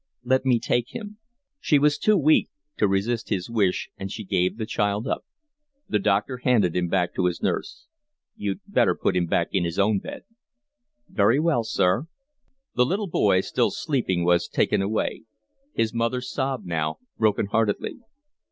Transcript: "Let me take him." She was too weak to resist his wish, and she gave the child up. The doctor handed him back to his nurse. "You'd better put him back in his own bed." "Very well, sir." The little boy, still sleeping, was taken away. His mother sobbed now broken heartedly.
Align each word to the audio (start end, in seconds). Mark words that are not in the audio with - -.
"Let 0.23 0.45
me 0.47 0.59
take 0.59 0.95
him." 0.95 1.19
She 1.59 1.77
was 1.77 1.99
too 1.99 2.17
weak 2.17 2.49
to 2.77 2.87
resist 2.87 3.29
his 3.29 3.51
wish, 3.51 3.87
and 3.99 4.11
she 4.11 4.23
gave 4.23 4.57
the 4.57 4.65
child 4.65 5.05
up. 5.07 5.23
The 5.87 5.99
doctor 5.99 6.37
handed 6.37 6.75
him 6.75 6.87
back 6.87 7.13
to 7.13 7.27
his 7.27 7.43
nurse. 7.43 7.85
"You'd 8.35 8.61
better 8.65 8.95
put 8.95 9.15
him 9.15 9.27
back 9.27 9.49
in 9.51 9.63
his 9.63 9.77
own 9.77 9.99
bed." 9.99 10.23
"Very 11.07 11.39
well, 11.39 11.63
sir." 11.63 12.07
The 12.73 12.83
little 12.87 13.09
boy, 13.11 13.41
still 13.41 13.69
sleeping, 13.69 14.25
was 14.25 14.47
taken 14.47 14.81
away. 14.81 15.25
His 15.71 15.93
mother 15.93 16.19
sobbed 16.19 16.65
now 16.65 16.97
broken 17.19 17.45
heartedly. 17.45 17.99